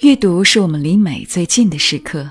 [0.00, 2.28] 阅读是我们离美最近的时刻，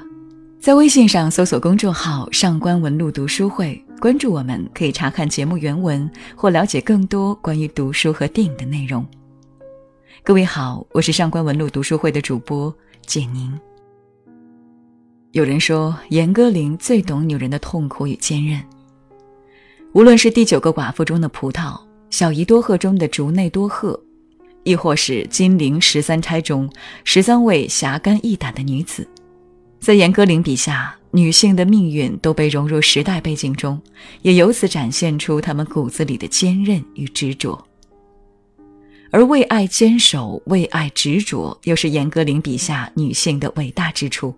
[0.59, 9.03] 在微信上搜索公众号“上官文露读书会”，关注我们，可以查看节目原文或了解更多关于读书和电影的内容。
[10.23, 12.71] 各位好，我是上官文露读书会的主播
[13.07, 13.51] 简宁。
[15.31, 18.61] 有人说，严歌苓最懂女人的痛苦与坚韧。
[19.93, 21.75] 无论是第九个寡妇中的葡萄，
[22.11, 23.99] 小姨多鹤中的竹内多鹤。
[24.65, 26.69] 亦或是金陵十三钗中
[27.03, 29.07] 十三位侠肝义胆的女子，
[29.79, 33.79] 在严歌苓笔下，女性的命运都被融入时代背景中，
[34.23, 37.63] 也由此展现出她们骨子里的坚韧与执着。
[39.11, 44.35] 而为爱坚守、为爱执着，又是严歌苓笔下女性的伟大之处。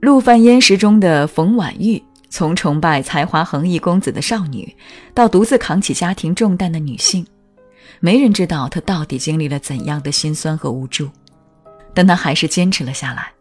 [0.00, 4.74] 陆犯焉识中的冯婉玉，从崇拜才华横溢公子的少女，
[5.12, 7.26] 到独自扛起家庭重担的女性。
[8.00, 11.08] 没人知道他到底经历了怎样的辛酸和无助，
[11.94, 13.32] 但他还是坚持了下来，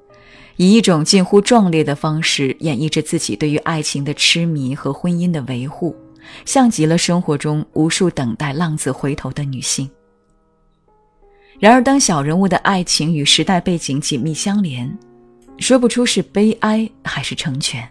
[0.55, 5.95] 以一种近乎壮烈的方式演绎着自己对于爱情的痴迷和婚姻的维护，
[6.45, 9.89] 像极了生活中无数等待浪子回头的女性。
[11.59, 14.97] 然而，当小人物的爱情与时代背景紧密相连，
[15.57, 17.87] 说不出是悲哀还是成全。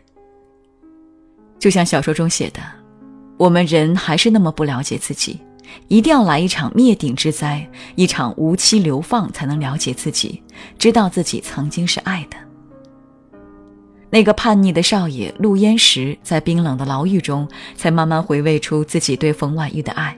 [1.59, 2.61] 就像小说中写的，
[3.39, 5.39] 我们人还是那么不了解自己。
[5.89, 10.43] 一定要来一场灭顶之灾，一场无期流放，才能了解自己，
[10.79, 12.37] 知道自己曾经是爱的。
[14.11, 20.17] 那个叛逆的少爷陆焉识，在冰冷的牢狱中，才慢慢回味出自己对冯婉玉的爱。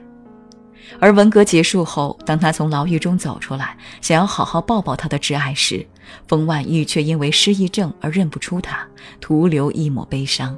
[0.99, 5.85] 而文革结束后，当他从牢狱中走出来，想要好好抱抱他的挚爱时，
[6.27, 8.87] 冯婉玉却因为失忆症而认不出他，
[9.19, 10.57] 徒留一抹悲伤。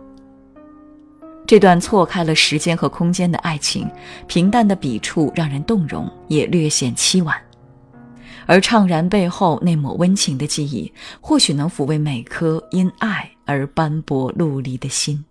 [1.50, 3.90] 这段错开了时间和空间的爱情，
[4.28, 7.36] 平淡的笔触让人动容，也略显凄婉。
[8.46, 15.26] 而怅然背后那抹温情的记忆，或许能抚慰每颗因爱而斑驳陆离的心。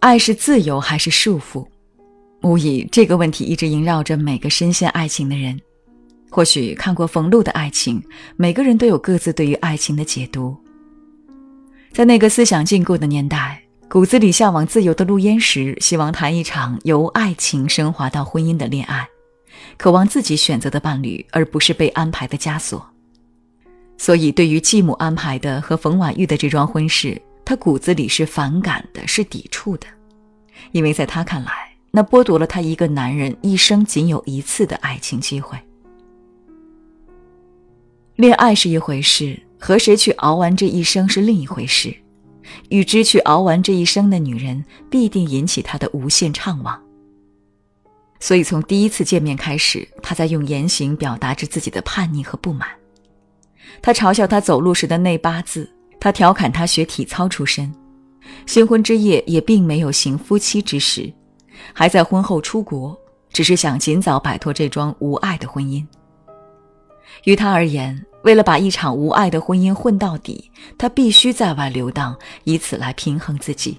[0.00, 1.66] 爱是自由还是束缚？
[2.42, 5.58] 无疑，这个问题一直萦绕着每个深陷爱情的人。
[6.28, 8.02] 或许看过冯路的爱情，
[8.36, 10.54] 每个人都有各自对于爱情的解读。
[11.92, 19.06] 在那个思想禁锢的年代，骨子里向往自由的陆焉识，希望谈一场由爱情升华到婚姻的恋爱，
[19.76, 22.82] 渴望自己选择的伴侣，而不是被安排的枷锁。
[23.98, 29.86] 所以，对于继母安排的和冯婉玉的这桩婚事，他骨子里是反感的，是抵触的，
[30.72, 31.52] 因为在他看来，
[31.90, 35.58] 那剥夺了他一个男人一生仅有一次的爱情机会。
[38.16, 39.38] 恋爱是一回事。
[39.64, 41.94] 和谁去熬完这一生是另一回事，
[42.70, 46.76] 与之去熬完这一生的女人，必定引起他的无限怅惘。
[48.18, 52.68] 所以从第一次见面开始，他在用言行表达着自己的叛逆和不满。
[53.80, 57.72] 他嘲笑他走路时的内八字，他调侃他学体操出身，
[58.46, 61.12] 新婚之夜也并没有行夫妻之实，
[61.72, 62.98] 还在婚后出国，
[63.32, 65.86] 只是想尽早摆脱这桩无爱的婚姻。
[67.22, 68.04] 于他而言。
[68.22, 73.78] 为了把一场无爱的婚姻混到底，他必须在外流荡，以此来平衡自己。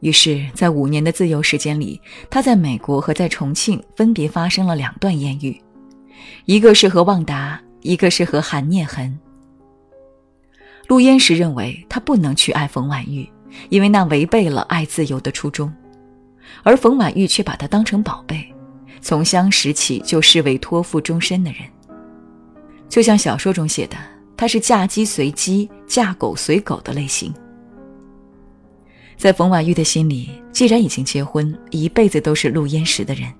[0.00, 5.60] 于是，在五年的自由时间里，他在美国和在重庆分别发生了两段艳遇，
[6.46, 9.16] 一个是和旺达，一个是和韩念痕。
[10.88, 13.28] 陆焉识认为他不能去爱冯婉玉，
[13.68, 15.72] 因为那违背了爱自由的初衷，
[16.64, 18.44] 而冯婉玉却把他当成宝贝，
[19.00, 21.60] 从相识起就视为托付终身的人。
[22.92, 23.96] 就像小说中写的，
[24.36, 27.32] 她是嫁鸡随鸡、嫁狗随狗的类型。
[29.16, 33.32] 在冯婉玉的心里，既然已经结婚，一辈子都是陆焉识的人。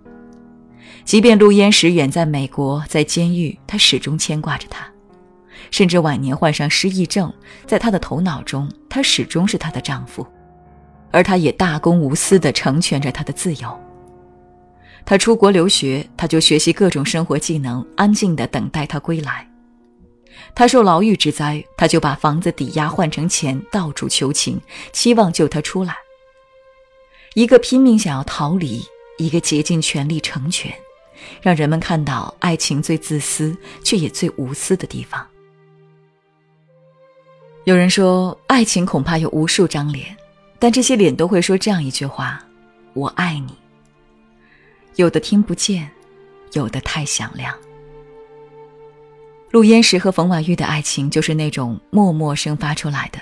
[1.05, 4.91] 即便陆焉识远在美国，在监狱，她始终牵挂着他。
[5.71, 7.31] 甚至晚年患上失忆症，
[7.67, 10.27] 在她的头脑中，他始终是她的丈夫，
[11.11, 13.79] 而她也大公无私地成全着她的自由。
[15.05, 19.49] 他出国留学，他就学习各种生活技能，安静地等待他归来。
[20.55, 24.61] 他受牢狱之灾，他就把房子抵押换成钱，到处求情，
[24.93, 25.95] 期望救他出来。
[27.35, 28.83] 一个拼命想要逃离，
[29.19, 30.73] 一个竭尽全力成全，
[31.41, 35.27] 让人们看到爱情最自私却也最无私的地方。
[37.65, 40.17] 有人说，爱情恐怕有无数张脸，
[40.59, 42.43] 但这些脸都会说这样一句话
[42.93, 43.55] ：“我爱你。”
[44.97, 45.91] 有的听不见，
[46.53, 47.55] 有的太响亮。
[49.51, 53.19] 陆焉识和冯婉玉的爱情就是那种默默生发出来的，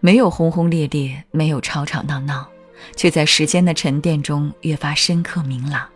[0.00, 2.48] 没有轰轰烈烈，没有吵吵闹闹，
[2.96, 5.86] 却在时间的沉淀中越发深刻明朗。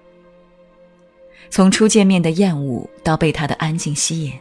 [1.49, 4.33] 从初见面的厌恶到被他的安静吸引，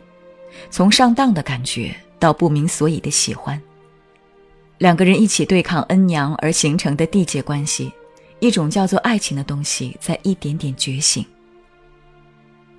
[0.69, 3.61] 从上当的感觉到不明所以的喜欢。
[4.79, 7.89] 两个人一起对抗恩娘而形成的缔结关系，
[8.39, 11.25] 一种叫做爱情的东西在一点点觉醒。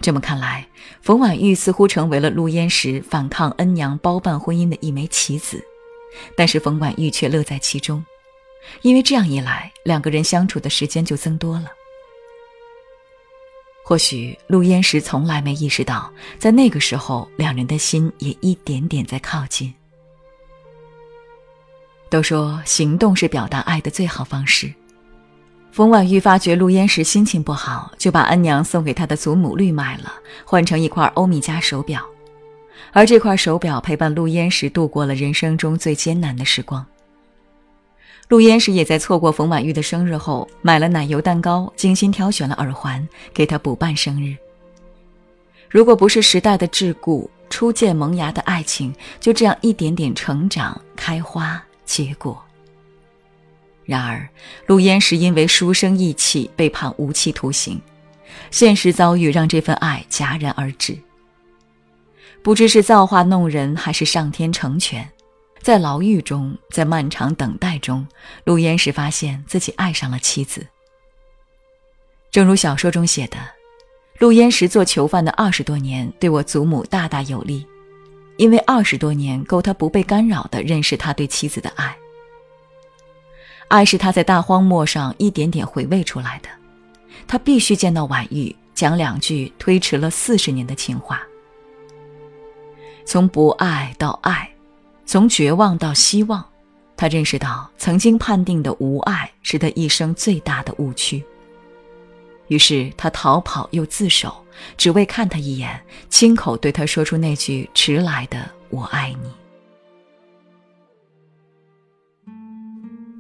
[0.01, 0.69] 这么看来，
[1.01, 5.65] 冯婉玉似乎成为了陆焉识反抗恩娘包办婚姻的一枚棋子，
[6.37, 8.05] 但是冯婉玉却乐在其中，
[8.83, 11.73] 因为这样一来，两个人相处的时间就增多了。
[13.83, 19.73] 或许陆焉识从来没意识到，在那个时候，两人的心也一点点在靠近。
[22.11, 24.73] 都说行动是表达爱的最好方式。
[25.77, 30.11] 冯婉玉发觉陆焉识心情不好，就把恩娘送给他的祖母绿卖了，
[30.43, 32.03] 换成一块欧米茄手表。
[32.93, 36.83] 而这块手表陪伴陆焉识度过了人生中最艰难的时光。
[38.29, 44.35] 陆焉识也在错过冯婉玉的生日后，买了奶油蛋糕，精心挑选了耳环，给她补办生日。
[45.69, 52.43] 如果不是时代的桎梏，初见萌芽的爱情就这样一点点成长、开花、结果。
[53.87, 54.29] 然而，
[54.67, 57.81] 陆焉识因为书生意气被判无期徒刑，
[58.51, 60.99] 现实遭遇让这份爱戛然而止。
[62.43, 65.09] 不知是造化弄人，还是上天成全。
[65.63, 68.07] 在牢狱中，在漫长等待中，
[68.45, 70.67] 陆焉识发现自己爱上了妻子。
[72.31, 73.39] 正如小说中写的，
[74.19, 77.67] 陆焉识做囚犯的二十多年，对我祖母大大有利，
[78.37, 81.97] 因为二十多年够他不被干扰的认识他对妻子的爱。
[83.69, 86.49] 爱是他在大荒漠上一点点回味出来的，
[87.27, 91.21] 他必须见到婉玉，讲两句推迟了四十年的情话，
[93.05, 94.51] 从不爱到爱。
[95.09, 96.45] 从绝望到希望，
[96.97, 101.25] 他认识到曾经判定的无爱是他一生最大的误区。
[102.49, 104.35] 于是他逃跑又自首，
[104.77, 109.31] 只为看他一眼，亲口对他说出那句迟来的“我爱你”。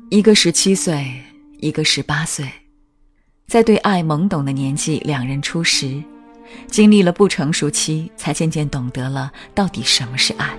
[0.08, 1.20] 一个十七岁，
[1.58, 2.48] 一个十八岁，
[3.48, 6.00] 在对爱懵懂的年纪，两人初识，
[6.68, 10.56] 经历了不成熟期，才渐渐懂得了到底什么是爱。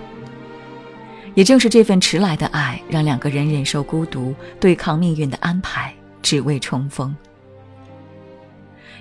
[1.34, 7.16] 也正是这份迟来的爱，让两个人忍受孤独，对抗命运的安排，只为重逢。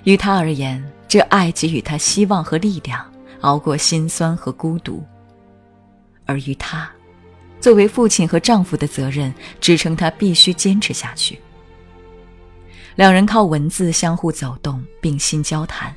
[0.05, 3.05] 于他而言，这爱给予他希望和力量，
[3.41, 5.03] 熬过心酸和孤独；
[6.25, 6.89] 而于他，
[7.59, 11.39] 作为父亲和丈夫的责任，支撑他必须坚持下去。
[12.95, 15.95] 两人靠文字相互走动，并心交谈，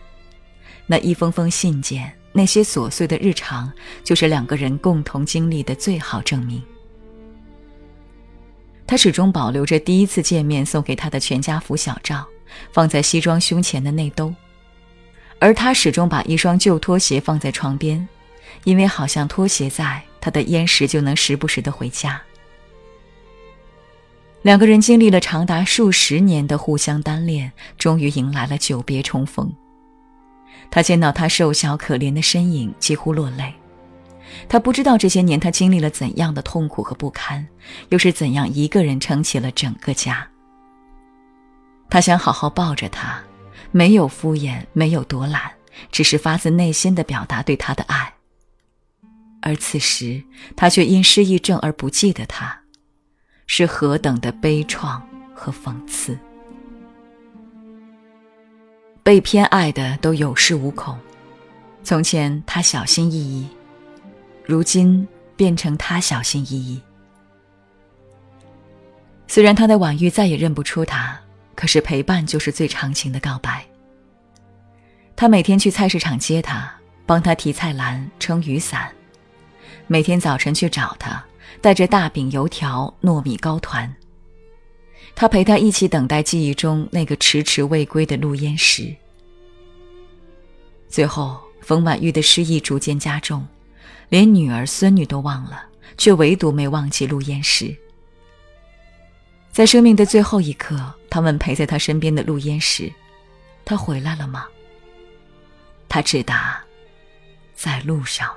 [0.86, 2.12] 那一封封信件。
[2.32, 3.72] 那些琐碎的日常，
[4.04, 6.62] 就是两个人共同经历的最好证明。
[8.86, 12.24] 他始终保留着第一次见面送给他的全家福小照，
[12.72, 14.32] 放在西装胸前的内兜，
[15.40, 18.08] 而他始终把一双旧拖鞋放在床边，
[18.62, 22.20] 因为好像拖鞋在，他的烟识就能时不时的回家。
[24.42, 29.52] 两个人经历了长达数十年的互相单恋，终于迎来了久别重逢。
[30.70, 33.52] 他见到他瘦小可怜的身影，几乎落泪。
[34.48, 37.46] 他不知道这些年他经历了怎样的痛苦和不堪，
[37.88, 40.26] 又是怎样一个人撑起了整个家。
[41.90, 43.20] 他想好好抱着他，
[43.72, 45.50] 没有敷衍，没有多懒，
[45.90, 48.14] 只是发自内心的表达对他的爱。
[49.42, 50.22] 而此时，
[50.54, 52.60] 他却因失忆症而不记得他，
[53.46, 55.00] 是何等的悲怆
[55.34, 56.18] 和讽刺。
[59.02, 60.98] 被偏爱的都有恃无恐，
[61.82, 63.48] 从前他小心翼翼，
[64.44, 65.06] 如今
[65.36, 66.80] 变成他小心翼翼。
[69.26, 71.18] 虽然他的婉玉再也认不出他，
[71.54, 73.64] 可是陪伴就是最长情的告白。
[75.16, 76.70] 他每天去菜市场接他，
[77.06, 78.92] 帮他提菜篮、撑雨伞，
[79.92, 81.20] 每天早晨去找他，
[81.60, 83.92] 带着大饼、油条、糯米糕团。
[85.16, 88.94] 他陪他一起等待记忆中那个迟迟未归的陆焉识。
[90.88, 93.44] 最后，冯婉玉的失忆逐渐加重，
[94.10, 95.64] 连女儿孙女都忘了，
[95.98, 97.76] 却唯独没忘记陆焉识。
[99.50, 102.88] 在生命的最后一刻，他问陪在他身边的陆焉识
[103.66, 104.46] ：“他回来了吗？”
[105.90, 106.62] 他只答
[107.56, 108.32] ：“在路上。”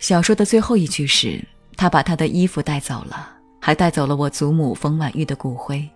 [0.00, 1.40] 小说的最后一句是
[1.76, 5.86] ：“他把他的衣服带走了。”还带走了我祖母冯婉玉的骨灰，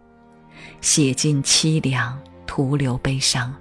[0.82, 3.52] 写尽凄凉，徒留悲伤。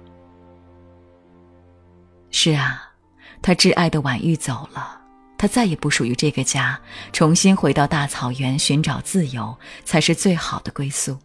[2.30, 2.92] 是啊，
[3.40, 5.00] 他挚爱的婉玉走了，
[5.38, 6.78] 他再也不属于这个家，
[7.14, 11.16] 重新回到大草原寻找自由，才是最好的归宿。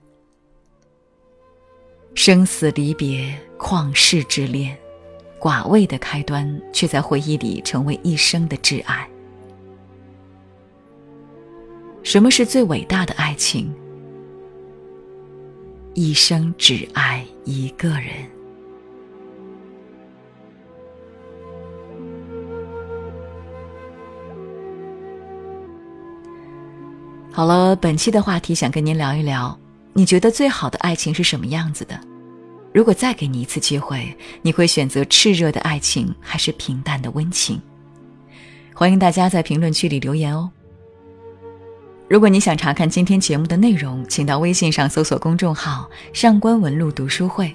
[2.15, 4.75] 生死离别，旷世之恋，
[5.39, 9.09] 寡味的开端，却在回忆里成为一生的挚爱。
[12.03, 13.73] 什么是最伟大的爱情？
[15.93, 18.11] 一生只爱一个人。
[27.31, 29.57] 好了，本期的话题想跟您聊一聊，
[29.93, 31.97] 你觉得最好的爱情是什么样子的？
[32.71, 37.59] 如果再给你一次机会，你会选择炽热的爱情，还是平淡的温情？
[38.73, 40.49] 欢迎大家在评论区里留言哦。
[42.07, 47.51] 如果你想查看今天节目的内容，请到微信上搜索公众号“上官文露读书会”。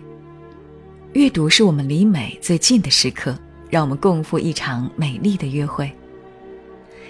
[1.15, 3.39] 阅读是我们离美最近的时刻，
[3.71, 5.91] 让我们共赴一场美丽的约会。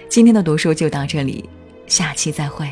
[0.09, 1.49] 今天的读书就到这里，
[1.87, 2.69] 下期再会。